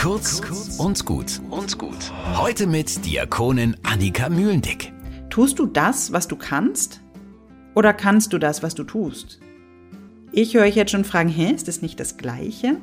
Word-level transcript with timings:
Kurz 0.00 0.40
und 0.78 1.04
gut 1.04 1.42
und 1.50 1.76
gut. 1.76 2.10
Heute 2.34 2.66
mit 2.66 3.04
Diakonin 3.04 3.76
Annika 3.82 4.30
Mühlendick. 4.30 4.94
Tust 5.28 5.58
du 5.58 5.66
das, 5.66 6.10
was 6.10 6.26
du 6.26 6.36
kannst? 6.36 7.02
Oder 7.74 7.92
kannst 7.92 8.32
du 8.32 8.38
das, 8.38 8.62
was 8.62 8.74
du 8.74 8.84
tust? 8.84 9.40
Ich 10.32 10.54
höre 10.54 10.62
euch 10.62 10.74
jetzt 10.74 10.92
schon 10.92 11.04
fragen, 11.04 11.28
hä, 11.28 11.52
ist 11.54 11.68
das 11.68 11.82
nicht 11.82 12.00
das 12.00 12.16
Gleiche? 12.16 12.78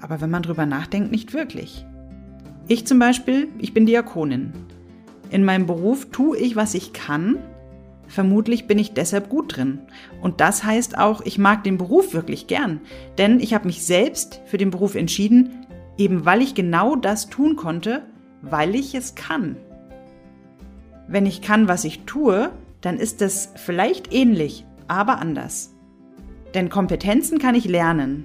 Aber 0.00 0.20
wenn 0.20 0.30
man 0.30 0.42
drüber 0.42 0.66
nachdenkt, 0.66 1.12
nicht 1.12 1.32
wirklich. 1.34 1.86
Ich 2.66 2.84
zum 2.84 2.98
Beispiel, 2.98 3.46
ich 3.58 3.72
bin 3.72 3.86
Diakonin. 3.86 4.52
In 5.30 5.44
meinem 5.44 5.66
Beruf 5.66 6.10
tue 6.10 6.36
ich, 6.36 6.56
was 6.56 6.74
ich 6.74 6.92
kann. 6.92 7.38
Vermutlich 8.06 8.66
bin 8.66 8.78
ich 8.78 8.92
deshalb 8.92 9.28
gut 9.28 9.56
drin. 9.56 9.80
Und 10.20 10.40
das 10.40 10.64
heißt 10.64 10.98
auch, 10.98 11.22
ich 11.22 11.38
mag 11.38 11.64
den 11.64 11.78
Beruf 11.78 12.12
wirklich 12.12 12.46
gern. 12.46 12.80
Denn 13.18 13.40
ich 13.40 13.54
habe 13.54 13.66
mich 13.66 13.84
selbst 13.84 14.40
für 14.46 14.58
den 14.58 14.70
Beruf 14.70 14.94
entschieden, 14.94 15.66
eben 15.96 16.24
weil 16.24 16.42
ich 16.42 16.54
genau 16.54 16.96
das 16.96 17.28
tun 17.28 17.56
konnte, 17.56 18.02
weil 18.42 18.74
ich 18.74 18.94
es 18.94 19.14
kann. 19.14 19.56
Wenn 21.08 21.26
ich 21.26 21.42
kann, 21.42 21.68
was 21.68 21.84
ich 21.84 22.00
tue, 22.04 22.50
dann 22.80 22.98
ist 22.98 23.22
es 23.22 23.50
vielleicht 23.56 24.12
ähnlich, 24.12 24.64
aber 24.88 25.18
anders. 25.18 25.74
Denn 26.54 26.68
Kompetenzen 26.68 27.38
kann 27.38 27.54
ich 27.54 27.64
lernen. 27.66 28.24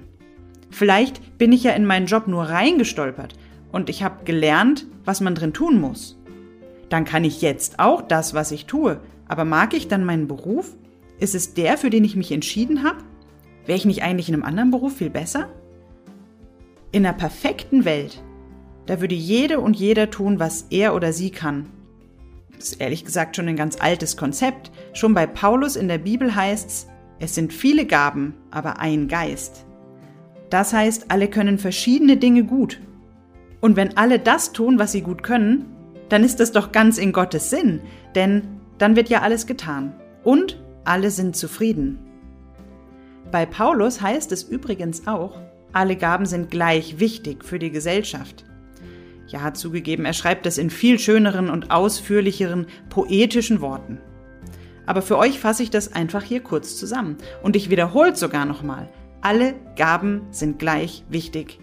Vielleicht 0.70 1.38
bin 1.38 1.52
ich 1.52 1.64
ja 1.64 1.72
in 1.72 1.84
meinen 1.84 2.06
Job 2.06 2.28
nur 2.28 2.44
reingestolpert 2.44 3.34
und 3.72 3.90
ich 3.90 4.02
habe 4.02 4.24
gelernt, 4.24 4.86
was 5.04 5.20
man 5.20 5.34
drin 5.34 5.52
tun 5.52 5.80
muss. 5.80 6.18
Dann 6.88 7.04
kann 7.04 7.24
ich 7.24 7.42
jetzt 7.42 7.78
auch 7.78 8.02
das, 8.02 8.34
was 8.34 8.52
ich 8.52 8.66
tue. 8.66 9.00
Aber 9.30 9.44
mag 9.44 9.74
ich 9.74 9.86
dann 9.86 10.04
meinen 10.04 10.26
Beruf? 10.26 10.74
Ist 11.20 11.36
es 11.36 11.54
der, 11.54 11.78
für 11.78 11.88
den 11.88 12.02
ich 12.02 12.16
mich 12.16 12.32
entschieden 12.32 12.82
habe? 12.82 12.98
Wäre 13.64 13.78
ich 13.78 13.84
nicht 13.84 14.02
eigentlich 14.02 14.28
in 14.28 14.34
einem 14.34 14.42
anderen 14.42 14.72
Beruf 14.72 14.96
viel 14.96 15.08
besser? 15.08 15.48
In 16.90 17.06
einer 17.06 17.16
perfekten 17.16 17.84
Welt, 17.84 18.24
da 18.86 19.00
würde 19.00 19.14
jede 19.14 19.60
und 19.60 19.76
jeder 19.76 20.10
tun, 20.10 20.40
was 20.40 20.66
er 20.70 20.96
oder 20.96 21.12
sie 21.12 21.30
kann. 21.30 21.66
Das 22.56 22.70
ist 22.70 22.80
ehrlich 22.80 23.04
gesagt 23.04 23.36
schon 23.36 23.46
ein 23.46 23.54
ganz 23.54 23.80
altes 23.80 24.16
Konzept. 24.16 24.72
Schon 24.94 25.14
bei 25.14 25.28
Paulus 25.28 25.76
in 25.76 25.86
der 25.86 25.98
Bibel 25.98 26.34
heißt's, 26.34 26.88
es 27.20 27.36
sind 27.36 27.52
viele 27.52 27.86
Gaben, 27.86 28.34
aber 28.50 28.80
ein 28.80 29.06
Geist. 29.06 29.64
Das 30.50 30.72
heißt, 30.72 31.12
alle 31.12 31.28
können 31.28 31.58
verschiedene 31.58 32.16
Dinge 32.16 32.42
gut. 32.42 32.80
Und 33.60 33.76
wenn 33.76 33.96
alle 33.96 34.18
das 34.18 34.52
tun, 34.52 34.80
was 34.80 34.90
sie 34.90 35.02
gut 35.02 35.22
können, 35.22 35.66
dann 36.08 36.24
ist 36.24 36.40
das 36.40 36.50
doch 36.50 36.72
ganz 36.72 36.98
in 36.98 37.12
Gottes 37.12 37.48
Sinn, 37.50 37.80
denn 38.16 38.59
dann 38.80 38.96
wird 38.96 39.10
ja 39.10 39.20
alles 39.20 39.46
getan. 39.46 39.94
Und 40.24 40.60
alle 40.84 41.10
sind 41.10 41.36
zufrieden. 41.36 41.98
Bei 43.30 43.46
Paulus 43.46 44.00
heißt 44.00 44.32
es 44.32 44.42
übrigens 44.42 45.06
auch, 45.06 45.38
alle 45.72 45.96
Gaben 45.96 46.26
sind 46.26 46.50
gleich 46.50 46.98
wichtig 46.98 47.44
für 47.44 47.58
die 47.58 47.70
Gesellschaft. 47.70 48.44
Ja, 49.28 49.54
zugegeben, 49.54 50.04
er 50.04 50.14
schreibt 50.14 50.46
es 50.46 50.58
in 50.58 50.70
viel 50.70 50.98
schöneren 50.98 51.50
und 51.50 51.70
ausführlicheren, 51.70 52.66
poetischen 52.88 53.60
Worten. 53.60 54.00
Aber 54.86 55.02
für 55.02 55.18
euch 55.18 55.38
fasse 55.38 55.62
ich 55.62 55.70
das 55.70 55.92
einfach 55.92 56.24
hier 56.24 56.40
kurz 56.40 56.76
zusammen. 56.76 57.18
Und 57.42 57.54
ich 57.54 57.70
wiederhole 57.70 58.16
sogar 58.16 58.46
nochmal. 58.46 58.88
Alle 59.20 59.54
Gaben 59.76 60.22
sind 60.30 60.58
gleich 60.58 61.04
wichtig. 61.08 61.60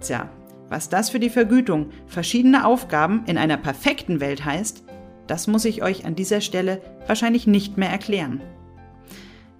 Tja, 0.00 0.28
was 0.68 0.88
das 0.88 1.10
für 1.10 1.20
die 1.20 1.30
Vergütung 1.30 1.90
verschiedener 2.06 2.66
Aufgaben 2.66 3.22
in 3.26 3.38
einer 3.38 3.58
perfekten 3.58 4.20
Welt 4.20 4.44
heißt, 4.44 4.82
das 5.30 5.46
muss 5.46 5.64
ich 5.64 5.84
euch 5.84 6.04
an 6.04 6.16
dieser 6.16 6.40
Stelle 6.40 6.82
wahrscheinlich 7.06 7.46
nicht 7.46 7.78
mehr 7.78 7.88
erklären. 7.88 8.40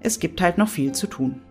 Es 0.00 0.18
gibt 0.18 0.40
halt 0.40 0.58
noch 0.58 0.68
viel 0.68 0.90
zu 0.92 1.06
tun. 1.06 1.42